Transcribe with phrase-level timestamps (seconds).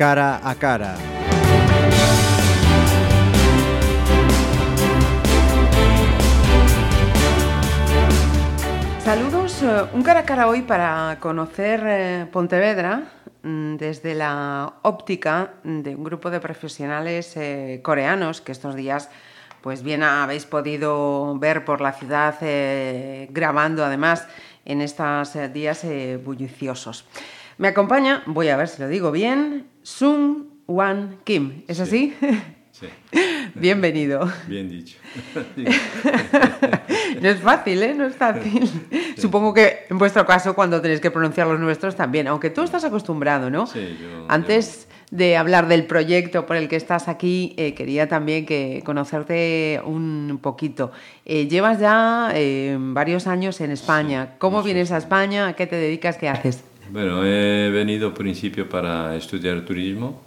[0.00, 0.96] cara a cara.
[9.04, 15.56] Saludos, eh, un cara a cara hoy para conocer eh, Pontevedra mm, desde la óptica
[15.64, 19.10] de un grupo de profesionales eh, coreanos que estos días
[19.60, 22.36] pues bien habéis podido ver por la ciudad
[23.28, 24.26] grabando además
[24.64, 25.84] en estos días
[26.24, 27.04] bulliciosos.
[27.60, 32.16] Me acompaña, voy a ver si lo digo bien, Sung Wan Kim, ¿es así?
[32.72, 32.86] Sí.
[33.54, 34.32] Bienvenido.
[34.46, 34.96] Bien dicho.
[37.20, 37.92] no es fácil, ¿eh?
[37.92, 38.66] No es fácil.
[39.18, 42.82] Supongo que en vuestro caso, cuando tenéis que pronunciar los nuestros también, aunque tú estás
[42.84, 43.66] acostumbrado, ¿no?
[43.66, 48.46] Sí, yo, Antes de hablar del proyecto por el que estás aquí, eh, quería también
[48.46, 50.92] que conocerte un poquito.
[51.26, 54.36] Eh, llevas ya eh, varios años en España.
[54.38, 55.48] ¿Cómo vienes a España?
[55.48, 56.16] ¿A qué te dedicas?
[56.16, 56.64] ¿Qué haces?
[56.92, 60.20] Bueno, he venido principio para estudiar turismo,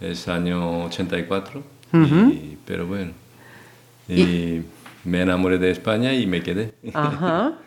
[0.00, 3.12] es año 84 y, pero bueno,
[4.08, 4.60] y,
[5.04, 6.74] me enamoré de España y me quedé.
[6.92, 7.54] Ajá.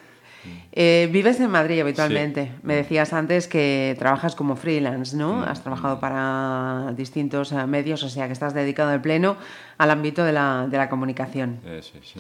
[0.72, 2.52] Eh, vives en Madrid habitualmente.
[2.62, 5.44] Me decías antes que trabajas como freelance, ¿no?
[5.44, 9.36] Has trabajado para distintos eh, medios, o sea que estás dedicado de pleno
[9.78, 11.60] al ámbito de la, de la comunicación.
[11.66, 12.20] Eh, sí, sí.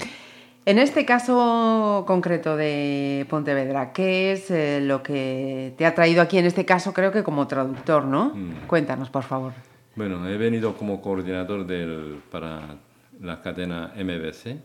[0.68, 6.38] En este caso concreto de Pontevedra, ¿qué es eh, lo que te ha traído aquí
[6.38, 8.34] en este caso, creo que como traductor, ¿no?
[8.36, 8.68] Mm.
[8.68, 9.54] Cuéntanos, por favor.
[9.96, 12.76] Bueno, he venido como coordinador del, para
[13.22, 14.58] la cadena MBC.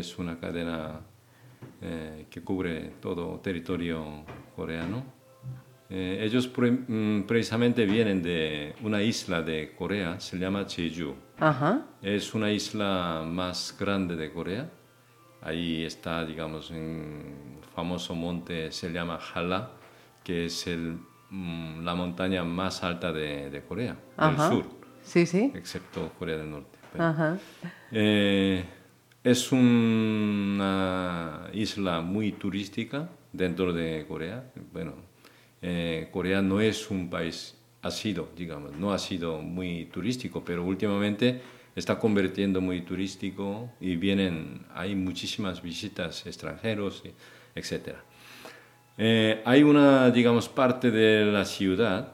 [0.00, 0.98] Es una cadena
[1.80, 4.24] eh, que cubre todo territorio
[4.56, 5.04] coreano.
[5.90, 11.14] Eh, ellos pre- mm, precisamente vienen de una isla de Corea, se llama Jeju.
[11.38, 11.82] Ajá.
[12.02, 14.68] Es una isla más grande de Corea.
[15.42, 19.70] Ahí está, digamos, un famoso monte, se llama Hala,
[20.22, 20.98] que es el,
[21.30, 24.48] mm, la montaña más alta de, de Corea, Ajá.
[24.50, 24.70] del sur,
[25.02, 25.50] Sí, sí.
[25.54, 26.78] excepto Corea del Norte.
[26.92, 27.38] Pero, Ajá.
[27.92, 28.64] eh,
[29.24, 34.50] es una isla muy turística dentro de Corea.
[34.72, 34.94] Bueno,
[35.62, 40.64] eh, Corea no es un país, ha sido, digamos, no ha sido muy turístico, pero
[40.64, 41.40] últimamente
[41.74, 47.12] está convirtiendo muy turístico y vienen, hay muchísimas visitas extranjeros, y
[47.54, 48.02] etcétera.
[48.98, 52.12] Eh, hay una, digamos, parte de la ciudad,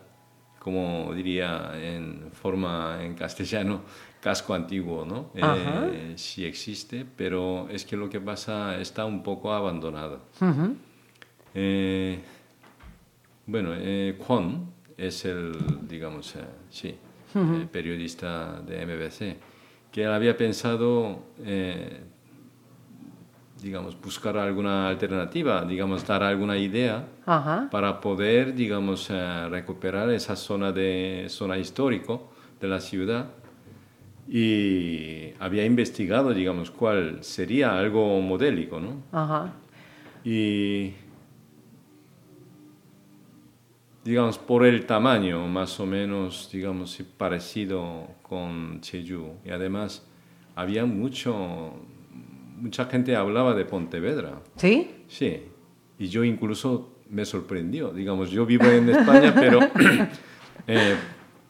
[0.58, 3.82] como diría en forma en castellano,
[4.20, 5.30] casco antiguo, ¿no?
[5.34, 10.22] Eh, sí existe, pero es que lo que pasa está un poco abandonado.
[11.54, 12.18] Eh,
[13.46, 15.52] bueno, eh, Kwon es el,
[15.88, 16.34] digamos,
[17.34, 19.36] eh, eh, periodista de MBC,
[19.90, 22.00] que él había pensado, eh,
[23.62, 27.08] digamos, buscar alguna alternativa, digamos, dar alguna idea
[27.70, 33.26] para poder, digamos, eh, recuperar esa zona de zona histórico de la ciudad
[34.28, 39.02] y había investigado, digamos, cuál sería algo modélico, ¿no?
[39.12, 39.52] Ajá.
[40.24, 40.94] Y
[44.06, 50.06] digamos por el tamaño más o menos digamos parecido con Jeju y además
[50.54, 51.72] había mucho
[52.56, 54.40] mucha gente hablaba de Pontevedra.
[54.54, 54.90] ¿Sí?
[55.08, 55.42] sí.
[55.98, 57.90] Y yo incluso me sorprendió.
[57.90, 59.58] Digamos yo vivo en España pero
[60.68, 60.94] eh,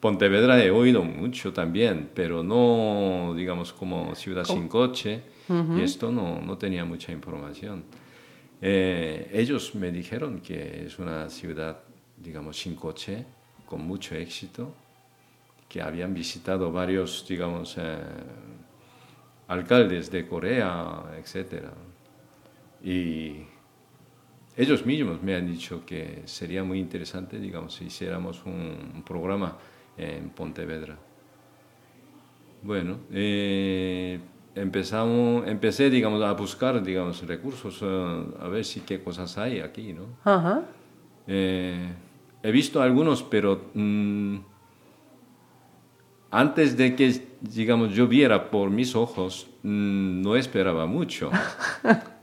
[0.00, 5.22] Pontevedra he oído mucho también pero no digamos como ciudad sin coche.
[5.76, 7.84] Y esto no, no tenía mucha información.
[8.60, 11.82] Eh, ellos me dijeron que es una ciudad,
[12.16, 13.24] digamos, sin coche,
[13.66, 14.72] con mucho éxito,
[15.68, 17.98] que habían visitado varios, digamos, eh,
[19.48, 21.64] alcaldes de Corea, etc.
[22.82, 23.42] Y
[24.56, 29.56] ellos mismos me han dicho que sería muy interesante, digamos, si hiciéramos un, programa
[29.96, 30.96] en Pontevedra.
[32.62, 34.18] Bueno, eh,
[34.54, 39.92] empezamos, empecé, digamos, a buscar, digamos, recursos, eh, a ver si qué cosas hay aquí,
[39.92, 40.06] ¿no?
[40.24, 40.62] Ajá.
[41.26, 41.92] Eh,
[42.42, 44.36] he visto algunos, pero mm,
[46.30, 51.30] antes de que, digamos, yo viera por mis ojos, mm, no esperaba mucho.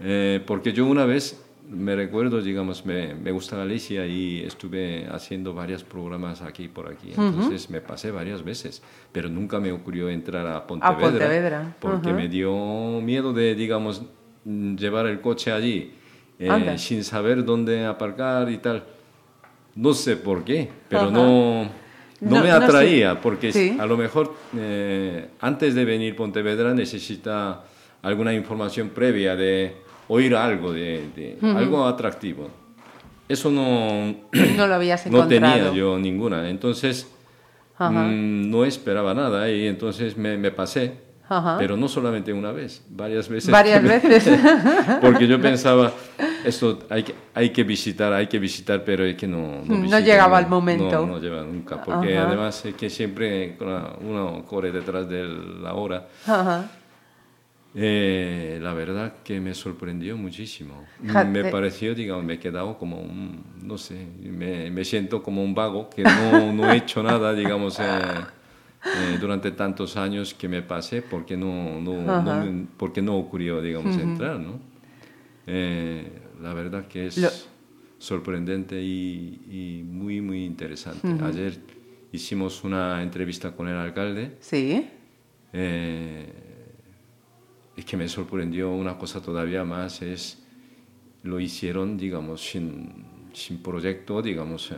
[0.00, 5.54] Eh, porque yo una vez, me recuerdo, digamos, me, me gusta Galicia y estuve haciendo
[5.54, 7.08] varios programas aquí por aquí.
[7.08, 8.80] Entonces me pasé varias veces,
[9.10, 11.00] pero nunca me ocurrió entrar a Pontevedra.
[11.00, 14.04] Pontevedra, Porque me dio miedo de, digamos,
[14.44, 15.97] mm, llevar el coche allí
[16.38, 18.84] eh, sin saber dónde aparcar y tal.
[19.74, 21.70] No sé por qué, pero no, no,
[22.20, 22.50] No- me no sé.
[22.64, 23.76] atraía, porque Sí.
[23.78, 27.62] a lo mejor eh, antes de venir Pontevedra necesita
[28.02, 29.76] alguna información previa de
[30.08, 32.48] oír algo, de, de- algo atractivo.
[33.28, 34.14] eso no,
[34.56, 35.54] no lo habías no encontrado.
[35.54, 36.48] tenía yo ninguna.
[36.48, 37.06] Entonces,
[37.78, 41.06] mm, no esperaba nada y entonces me, me pasé.
[41.28, 41.56] Ajá.
[41.58, 43.50] Pero no solamente una vez, varias veces.
[43.50, 44.40] Varias veces.
[45.02, 45.92] Porque yo pensaba,
[46.44, 49.62] esto hay que, hay que visitar, hay que visitar, pero es que no...
[49.64, 50.90] No llegaba el momento.
[50.90, 52.28] No, no llega nunca, porque Ajá.
[52.28, 53.56] además es que siempre
[54.00, 56.08] uno corre detrás de la hora.
[56.26, 56.70] Ajá.
[57.74, 60.84] Eh, la verdad que me sorprendió muchísimo.
[61.00, 65.54] Me pareció, digamos, me he quedado como un, no sé, me, me siento como un
[65.54, 67.84] vago que no, no he hecho nada, digamos, eh,
[68.84, 74.40] eh, durante tantos años que me pasé porque no, no, porque no ocurrió, digamos, entrar,
[74.40, 74.58] ¿no?
[76.38, 77.30] Eh, la verdad que es Lo-
[77.98, 81.08] sorprendente y, y muy, muy interesante.
[81.22, 81.58] Ayer
[82.12, 84.36] hicimos una entrevista con el alcalde.
[84.40, 84.86] Sí.
[85.52, 86.32] Eh,
[87.76, 90.42] es que me sorprendió una cosa todavía más, es
[91.22, 94.70] lo hicieron, digamos, sin, sin proyecto, digamos.
[94.70, 94.74] eh,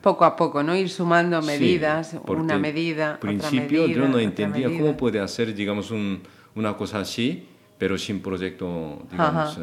[0.00, 0.74] Poco a poco, ¿no?
[0.74, 4.82] Ir sumando sí, medidas, porque una medida, Al principio otra medida, yo no entendía medida.
[4.84, 6.20] cómo puede hacer, digamos, un-
[6.56, 7.46] una cosa así,
[7.78, 9.62] pero sin proyecto, digamos, eh,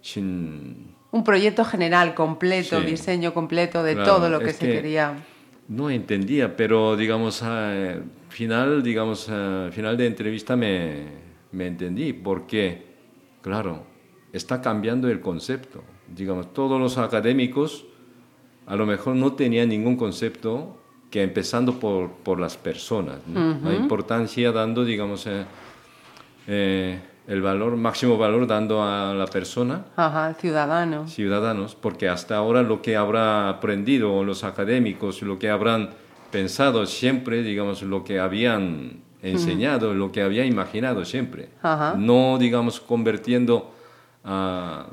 [0.00, 0.94] sin...
[1.12, 2.86] Un proyecto general, completo, Sí.
[2.86, 5.14] diseño completo de Claro, todo lo que se que- quería.
[5.68, 11.04] No entendía, pero digamos, al final, digamos, al final de entrevista me,
[11.52, 12.84] me entendí, porque,
[13.40, 13.84] claro,
[14.32, 15.82] está cambiando el concepto.
[16.14, 17.86] Digamos, todos los académicos
[18.66, 20.76] a lo mejor no tenían ningún concepto
[21.10, 23.18] que empezando por, por las personas.
[23.26, 23.56] ¿no?
[23.70, 25.44] La importancia dando, digamos, eh,
[26.48, 32.82] eh, el valor, máximo valor dando a la persona Ajá, ciudadanos, porque hasta ahora lo
[32.82, 35.90] que habrá aprendido los académicos, lo que habrán
[36.30, 41.94] pensado siempre, digamos, lo que habían enseñado, lo que había imaginado siempre, Ajá.
[41.96, 43.72] no, digamos, convirtiendo
[44.24, 44.86] a...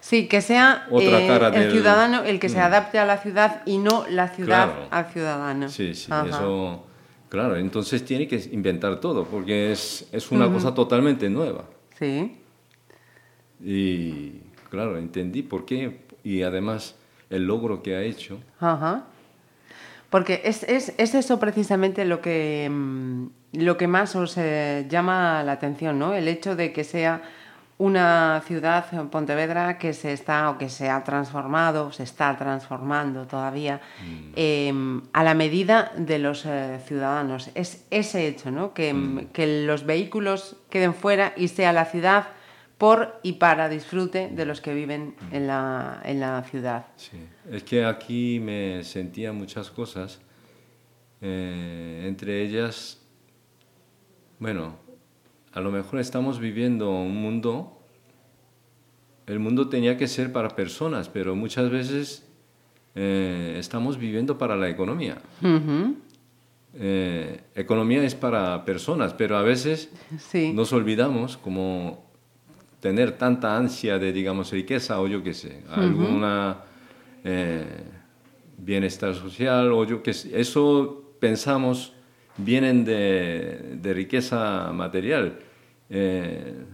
[0.00, 3.18] Sí, que sea Otra eh, cara el del- ciudadano el que se adapte a la
[3.18, 4.88] ciudad y no la ciudad Claro.
[4.90, 5.68] al ciudadano.
[5.68, 6.28] Sí, sí, Ajá.
[6.28, 6.84] eso...
[7.28, 11.64] Claro, entonces tiene que inventar todo, porque es, es una cosa totalmente nueva.
[11.98, 12.36] Sí.
[13.62, 14.40] Y
[14.70, 16.94] claro, entendí por qué, y además
[17.28, 18.38] el logro que ha hecho.
[18.60, 19.04] Ajá.
[20.10, 25.42] Porque es, es, es eso precisamente lo que, mm, lo que más os eh, llama
[25.42, 26.14] la atención, ¿no?
[26.14, 27.22] El hecho de que sea
[27.78, 33.80] una ciudad, Pontevedra, que se está o que se ha transformado, se está transformando todavía
[34.34, 34.72] eh,
[35.12, 37.50] a la medida de los eh, ciudadanos.
[37.54, 38.74] Es ese hecho, ¿no?
[38.74, 42.26] Que, mm, que los vehículos queden fuera y sea la ciudad
[42.78, 46.86] por y para disfrute de los que viven en la, en la ciudad.
[46.96, 47.18] Sí,
[47.50, 50.20] es que aquí me sentía muchas cosas,
[51.20, 53.00] eh, entre ellas,
[54.38, 54.87] bueno,
[55.58, 57.80] a lo mejor estamos viviendo un mundo,
[59.26, 62.24] el mundo tenía que ser para personas, pero muchas veces
[62.94, 65.18] eh, estamos viviendo para la economía.
[66.74, 70.52] Eh, economía es para personas, pero a veces Sí.
[70.52, 72.06] nos olvidamos como
[72.80, 76.58] tener tanta ansia de, digamos, riqueza o yo qué sé, alguna
[77.24, 77.64] eh,
[78.58, 80.40] bienestar social o yo qué sé.
[80.40, 81.94] Eso pensamos
[82.36, 85.40] vienen de, de riqueza material,
[85.90, 86.64] eh,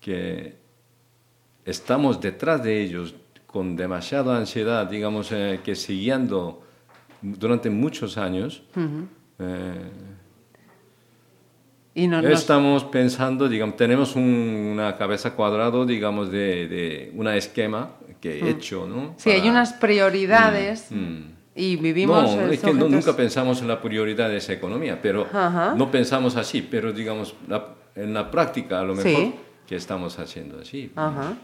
[0.00, 0.56] que
[1.64, 3.14] estamos detrás de ellos
[3.46, 6.62] con demasiada ansiedad, digamos, eh, que siguiendo
[7.22, 8.62] durante muchos años.
[9.38, 9.90] eh,
[11.94, 14.22] Y no, Estamos pensando, digamos, tenemos un-
[14.72, 19.14] una cabeza cuadrada, digamos, de, de un esquema que he hecho, ¿no?
[19.16, 21.37] Sí, hay unas prioridades Mm.
[21.58, 22.36] Y vivimos...
[22.36, 25.74] No, es que no- nunca pensamos en la prioridad de esa economía, pero Ajá.
[25.76, 29.34] no pensamos así, pero digamos, la- en la práctica a lo mejor Sí.
[29.66, 30.92] que estamos haciendo así.
[30.94, 31.34] Ajá.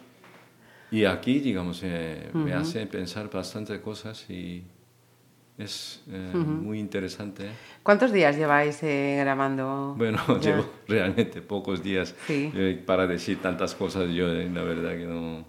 [0.90, 4.62] Y aquí, digamos, eh, me hace pensar bastante cosas y
[5.58, 7.48] es eh, muy interesante.
[7.82, 9.94] ¿Cuántos días lleváis eh, grabando?
[9.98, 10.50] Bueno, ya?
[10.56, 12.52] llevo realmente pocos días Sí.
[12.54, 14.08] eh, para decir tantas cosas.
[14.12, 15.44] Yo, eh, la verdad, que no,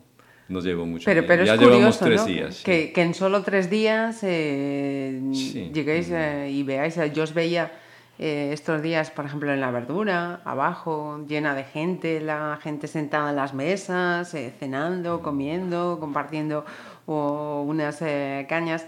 [0.47, 1.05] no llevo mucho.
[1.05, 1.27] Pero, tiempo.
[1.27, 2.27] pero es ya curioso, llevamos tres ¿no?
[2.27, 2.55] días.
[2.55, 2.63] sí.
[2.63, 5.71] Que, que en solo tres días eh, Sí.
[5.73, 6.97] lleguéis eh, y veáis.
[6.97, 7.71] eh, Yo os veía
[8.19, 13.31] eh, estos días, por ejemplo, en la verdura, abajo, llena de gente, la gente sentada
[13.31, 16.63] en las mesas, eh, cenando, comiendo, compartiendo
[17.07, 17.99] o unas
[18.47, 18.85] cañas.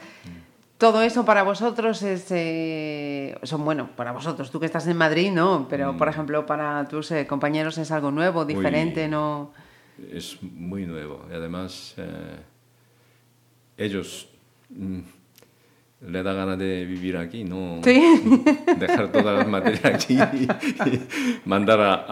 [0.77, 2.23] Todo eso para vosotros es,
[3.43, 7.11] son bueno, para vosotros, tú que estás en Madrid, no, pero por ejemplo para tus
[7.27, 9.51] compañeros es algo nuevo, diferente, no.
[10.12, 11.25] Es muy nuevo.
[11.30, 12.36] Y además, eh,
[13.77, 14.27] ellos
[14.70, 15.00] mm,
[16.10, 18.00] le da ganas de vivir aquí, no Sí.
[18.80, 20.48] dejar todas las materias aquí y,
[21.46, 22.06] mandar a,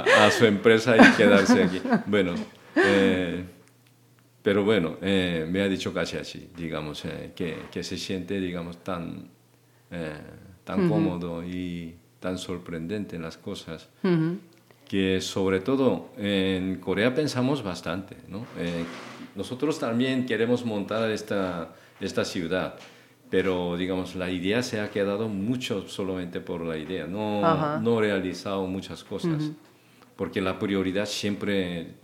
[0.00, 1.80] a- a su empresa y quedarse aquí.
[2.06, 2.34] Bueno,
[2.76, 3.44] eh,
[4.42, 8.82] pero bueno, eh, me ha dicho casi así, digamos, eh, que, que, se siente, digamos,
[8.82, 9.28] tan,
[9.90, 10.12] eh,
[10.64, 13.88] tan cómodo y tan sorprendente en las cosas,
[14.90, 18.44] que sobre todo en Corea pensamos bastante, ¿no?
[19.36, 22.74] nosotros también queremos montar esta, esta ciudad,
[23.30, 28.66] pero digamos, la idea se ha quedado mucho solamente por la idea, no, no realizado
[28.66, 29.52] muchas cosas,
[30.16, 31.94] porque la prioridad siempre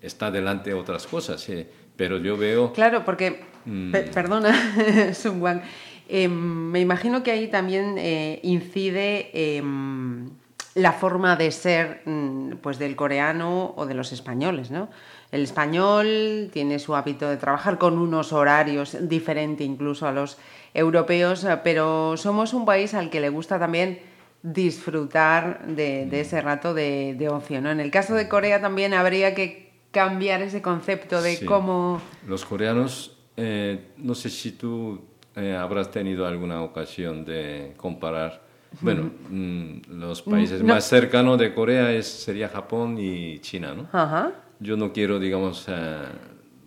[0.00, 1.48] está delante de otras cosas,
[1.94, 2.72] pero yo veo...
[2.72, 3.92] Claro, porque, mm.
[4.12, 5.60] perdona, Sun Wang,
[6.08, 10.30] em, me imagino que ahí también eh, incide em,
[10.74, 14.88] la forma de ser mm, pues del coreano o de los españoles, ¿no?
[15.30, 20.38] El español tiene su hábito de trabajar con unos horarios diferentes incluso a los
[20.74, 24.00] europeos, pero somos un país al que le gusta también
[24.42, 27.60] disfrutar de, ese rato de, ocio.
[27.60, 27.70] ¿no?
[27.70, 32.00] En el caso de Corea también habría que cambiar ese concepto de cómo...
[32.26, 35.00] Los coreanos, eh, no sé si tú
[35.36, 38.51] eh, habrás tenido alguna ocasión de comparar.
[38.80, 43.88] Bueno, mm, los países más cercanos de Corea es, sería Japón y China, ¿no?
[43.92, 44.32] Ajá.
[44.60, 46.02] Yo no quiero, digamos, eh,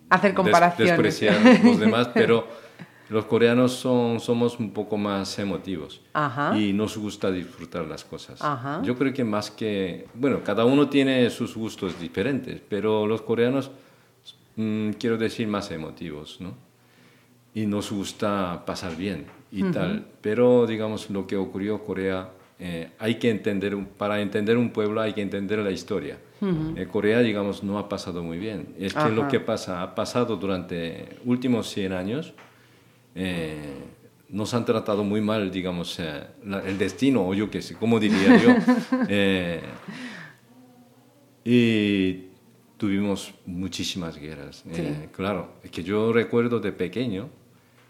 [0.10, 0.98] hacer comparaciones.
[0.98, 2.48] despreciar los demás, pero
[3.10, 6.02] los coreanos son, somos un poco más emotivos
[6.56, 8.40] y nos gusta disfrutar las cosas.
[8.84, 13.72] Yo creo que más que, bueno, cada uno tiene sus gustos diferentes, pero los coreanos,
[14.56, 16.54] mm, quiero decir, más emotivos, ¿no?
[17.54, 19.28] Y nos gusta pasar bien
[19.60, 20.06] y tal.
[20.22, 25.02] Pero, digamos, lo que ocurrió en Corea, eh, hay que entender, para entender un pueblo
[25.02, 26.18] hay que entender la historia.
[26.42, 28.76] En eh, Corea, digamos, no ha pasado muy bien.
[28.78, 32.34] Es que lo que pasa, ha pasado durante últimos 100 años,
[33.16, 33.56] eh,
[34.28, 36.24] nos han tratado muy mal, digamos, eh,
[36.66, 38.50] el destino, o yo qué sé, ¿cómo diría yo?
[39.08, 39.62] Eh,
[41.46, 42.28] y
[42.78, 44.64] tuvimos muchísimas guerras.
[45.12, 47.30] claro, es que yo recuerdo de pequeño,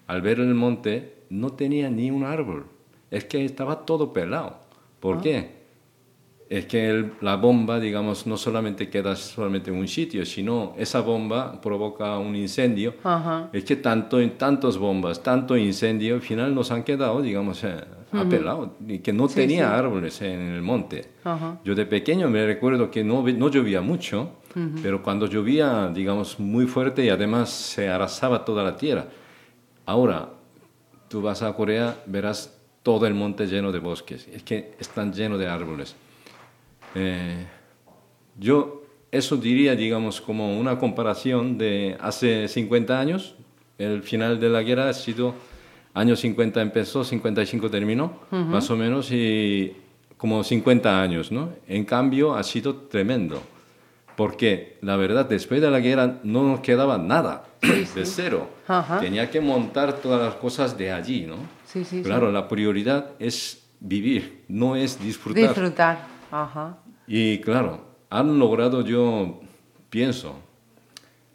[0.08, 2.66] al ver el monte, no tenía ni un árbol.
[3.12, 4.58] Es que estaba todo pelado.
[5.00, 5.22] ¿Por ah.
[5.22, 5.66] qué?
[6.50, 11.60] es que la bomba, digamos, no solamente queda solamente en un sitio, sino esa bomba
[11.60, 12.94] provoca un incendio.
[13.52, 17.76] Es que tanto tantas bombas, tanto incendio, al final nos han quedado, digamos, eh,
[18.12, 21.10] apelados, y que no tenía árboles en el monte.
[21.64, 24.30] Yo de pequeño me recuerdo que no, no llovía mucho,
[24.84, 29.08] pero cuando llovía, digamos, muy fuerte y además se arrasaba toda la tierra.
[29.88, 30.30] Ahora,
[31.16, 32.54] tú vas a Corea, verás
[32.84, 35.96] todo el monte lleno de bosques, es que están llenos de árboles.
[36.94, 37.48] Eh,
[38.38, 43.36] yo eso diría, digamos, como una comparación de hace 50 años,
[43.78, 45.36] el final de la guerra ha sido,
[45.94, 49.72] años 50 empezó, 55 terminó, más o menos, y
[50.18, 51.52] como 50 años, ¿no?
[51.66, 53.42] En cambio, ha sido tremendo,
[54.16, 58.50] porque la verdad, después de la guerra no nos quedaba nada, de cero.
[59.00, 61.38] Tenía que montar todas las cosas de allí, ¿no?
[62.04, 65.44] claro, la prioridad es vivir, no es disfrutar.
[65.44, 66.78] Disfrutar, ajá.
[67.08, 69.42] Y claro, han logrado, yo
[69.90, 70.36] pienso,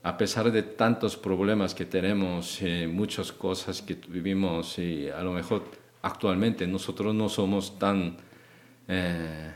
[0.03, 5.33] a pesar de tantos problemas que tenemos, eh, muchas cosas que vivimos y a lo
[5.33, 5.65] mejor
[6.03, 8.17] actualmente nosotros no somos tan...
[8.89, 9.53] Eh,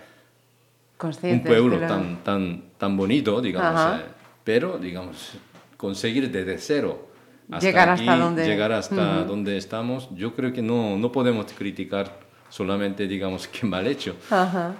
[1.22, 4.04] un pueblo tan, tan, tan bonito, digamos, eh,
[4.42, 5.32] pero, digamos,
[5.76, 7.08] conseguir desde cero
[7.50, 8.46] hasta llegar hasta, donde...
[8.46, 13.86] llegar hasta donde estamos, yo creo que no, no podemos criticar solamente, digamos, que mal
[13.86, 14.16] hecho.
[14.30, 14.74] Ajá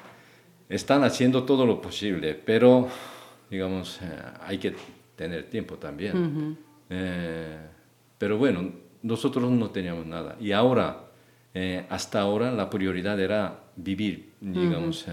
[0.68, 2.88] están haciendo todo lo posible, pero,
[3.50, 4.06] digamos, eh,
[4.42, 4.74] hay que
[5.16, 6.56] tener tiempo también.
[6.90, 7.58] Eh,
[8.18, 8.70] pero bueno,
[9.02, 10.36] nosotros no teníamos nada.
[10.40, 11.04] Y ahora,
[11.52, 15.06] eh, hasta ahora, la prioridad era vivir, digamos,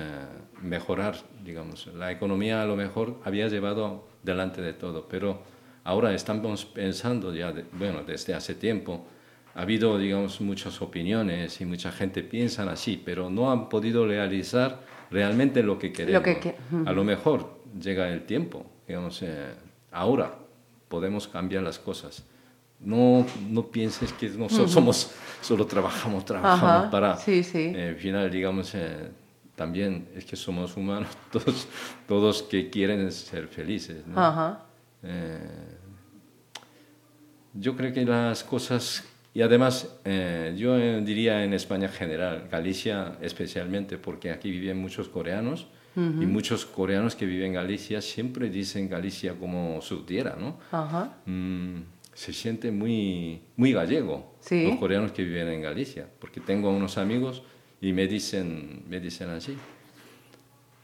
[0.61, 1.87] mejorar, digamos.
[1.87, 5.41] La economía a lo mejor había llevado delante de todo, pero
[5.83, 9.05] ahora estamos pensando ya, bueno, desde hace tiempo,
[9.53, 14.81] ha habido, digamos, muchas opiniones y mucha gente piensa así, pero no han podido realizar
[15.09, 16.47] realmente lo que queremos.
[16.85, 19.53] A lo mejor llega el tiempo, digamos, eh,
[19.91, 20.35] ahora
[20.87, 22.25] podemos cambiar las cosas.
[22.79, 27.15] No, no pienses que nosotros somos, solo trabajamos, trabajamos para...
[27.17, 27.71] Sí, sí.
[27.75, 29.11] Eh, al final, digamos, eh,
[29.61, 31.67] también es que somos humanos, todos,
[32.07, 34.03] todos que quieren ser felices.
[37.53, 39.03] yo creo que las cosas
[39.35, 44.77] y además, eh, yo eh, diría en España en general, Galicia especialmente, porque aquí viven
[44.77, 50.37] muchos coreanos y muchos coreanos que viven en Galicia siempre dicen Galicia como su tierra,
[50.39, 50.57] ¿no?
[51.25, 51.81] Mm,
[52.13, 57.43] se siente muy, muy gallego los coreanos que viven en Galicia, porque tengo unos amigos
[57.81, 59.57] y me dicen, me dicen así.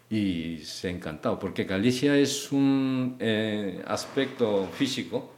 [0.09, 5.33] y se encantado, porque Galicia es un eh, aspecto físico,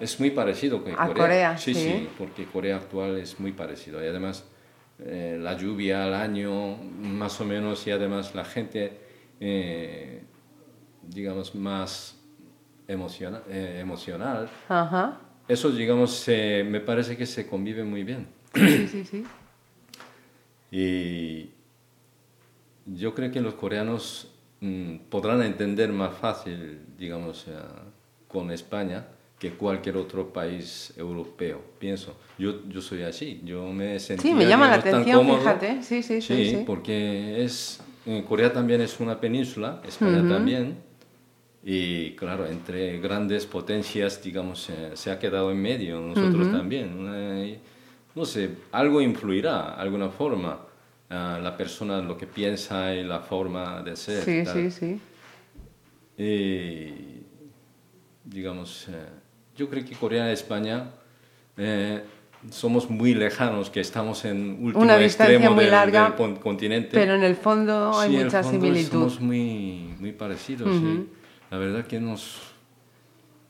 [0.00, 1.56] es muy parecido con a Corea.
[1.56, 4.02] sí, sí, porque Corea actual es muy parecido.
[4.02, 4.44] Y además
[4.98, 8.98] eh, la lluvia, el año, más o menos, y además la gente,
[9.38, 10.22] eh,
[11.02, 12.16] digamos, más
[12.88, 14.48] emociona, emocional.
[15.46, 18.26] Eso, digamos, me parece que se convive muy bien.
[18.54, 19.24] Sí, sí, sí.
[20.78, 21.48] Y
[22.84, 24.30] yo creo que los coreanos
[24.60, 27.46] mm, podrán entender más fácil, digamos,
[28.28, 29.06] con España
[29.38, 32.14] que cualquier otro país europeo, pienso.
[32.38, 35.82] Yo, yo soy así, yo me sentí Sí, me llama la atención, fíjate.
[35.82, 37.80] Sí, sí, sí, sí, porque es,
[38.28, 40.76] Corea también es una península, España también,
[41.64, 47.58] y claro, entre grandes potencias, digamos, se ha quedado en medio, nosotros también.
[48.14, 50.65] no sé, algo influirá, alguna forma
[51.08, 54.22] la persona, lo que piensa y la forma de ser.
[54.24, 55.00] Sí, sí, sí.
[56.18, 57.22] Y,
[58.24, 59.06] digamos, eh,
[59.54, 60.90] yo creo que Corea y España
[61.56, 62.02] eh,
[62.50, 66.90] somos muy lejanos, que estamos en último Una extremo muy del, larga, continente.
[66.92, 68.90] Pero en el fondo hay mucha similitud.
[68.90, 71.08] Somos muy, muy parecidos, sí.
[71.50, 72.55] La verdad que nos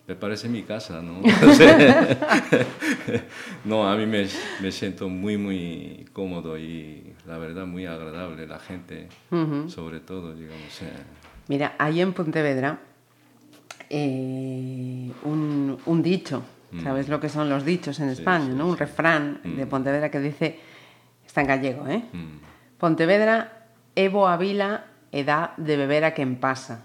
[0.06, 1.20] me parece mi casa, ¿no?
[3.64, 4.26] no, a mí me,
[4.60, 9.08] me, siento muy, muy cómodo y la verdad muy agradable, la gente,
[9.68, 10.82] sobre todo, digamos.
[10.82, 10.92] Eh.
[11.48, 12.78] Mira, ahí en Pontevedra,
[13.90, 16.82] eh, un, un, dicho, mm.
[16.82, 18.48] ¿sabes lo que son los dichos en España?
[18.48, 18.68] ¿no?
[18.68, 19.68] Un refrán de mm.
[19.68, 20.58] Pontevedra que dice,
[21.26, 22.04] está en gallego, ¿eh?
[22.12, 22.78] Mm.
[22.78, 26.84] Pontevedra, Evo Avila, edad de beber a quien pasa.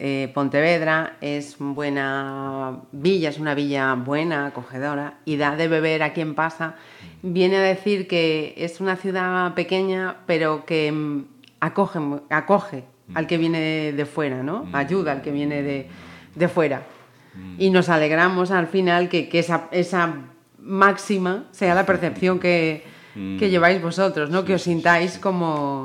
[0.00, 6.12] Eh, Pontevedra es buena villa, es una villa buena, acogedora, y da de beber a
[6.12, 6.76] quien pasa.
[7.22, 11.24] Viene a decir que es una ciudad pequeña, pero que mm,
[11.60, 11.98] acoge,
[12.30, 14.66] acoge al que viene de fuera, ¿no?
[14.66, 14.76] Mm.
[14.76, 16.86] Ayuda al que viene de, fuera.
[17.34, 17.54] Mm.
[17.58, 20.14] Y nos alegramos al final que, esa,
[20.60, 22.84] máxima sea la percepción que,
[23.16, 24.44] lleváis vosotros, ¿no?
[24.44, 25.84] que os sintáis como...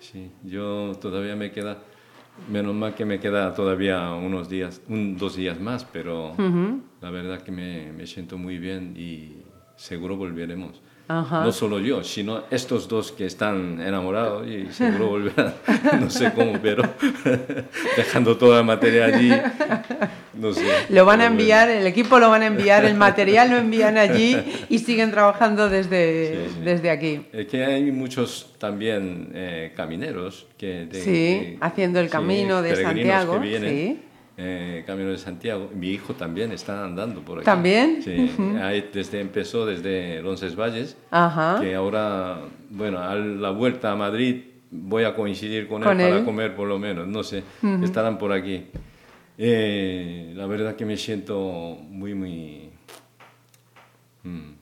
[0.00, 1.78] Sí, yo todavía me queda
[2.50, 6.34] Menos mal que me queda todavía unos días, un, dos días más, pero
[7.00, 9.43] la verdad que me, me, siento muy bien y
[9.76, 10.80] seguro volveremos.
[11.06, 15.52] No solo yo, sino estos dos que están enamorados y seguro volverán,
[16.00, 16.82] no sé cómo, pero
[17.96, 19.30] dejando toda la materia allí,
[20.32, 20.64] no sé.
[20.88, 24.34] Lo van a enviar, el equipo lo van a enviar, el material lo envían allí
[24.70, 27.20] y siguen trabajando desde, desde aquí.
[27.34, 30.88] Es que hay muchos también eh, camineros que...
[30.90, 33.34] sí, haciendo el camino de Santiago.
[33.34, 34.02] Que vienen,
[34.36, 35.70] eh, Camino de Santiago.
[35.74, 37.44] Mi hijo también está andando por aquí.
[37.44, 38.02] ¿También?
[38.02, 38.30] Sí,
[38.92, 40.96] desde, empezó desde Roncesvalles,
[41.60, 46.56] que ahora, bueno, a la vuelta a Madrid voy a coincidir con, él, para comer
[46.56, 47.44] por lo menos, no sé,
[47.82, 48.66] estarán por aquí.
[49.38, 52.70] Eh, la verdad que me siento muy, muy...
[54.22, 54.52] Mm,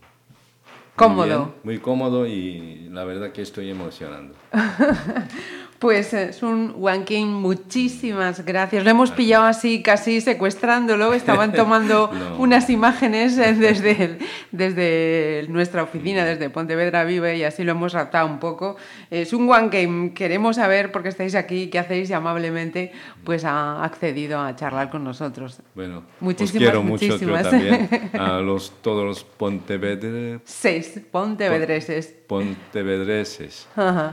[0.96, 1.54] cómodo.
[1.62, 4.34] muy cómodo y la verdad que estoy emocionando.
[5.82, 8.84] Pues es un Wanking, muchísimas gracias.
[8.84, 11.12] Lo hemos pillado así, casi secuestrándolo.
[11.12, 14.18] Estaban tomando unas imágenes eh, desde,
[14.52, 18.76] desde nuestra oficina, desde Pontevedra Vive, y así lo hemos raptado un poco.
[19.10, 22.92] Es un Wanking, queremos saber, porque estáis aquí, qué hacéis y amablemente
[23.24, 25.62] pues ha accedido a charlar con nosotros.
[25.74, 27.42] Bueno, muchísimas, quiero muchísimas.
[27.42, 30.42] mucho también a los, todos los pontevedreses.
[30.44, 32.14] Seis, pontevedreses.
[32.28, 33.66] Pontevedreses.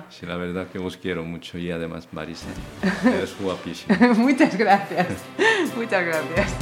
[0.09, 2.47] Sí, la verdad que os quiero mucho y además Marisa,
[3.05, 4.13] eres guapísima.
[4.15, 5.07] Muchas gracias.
[5.75, 6.53] Muchas gracias.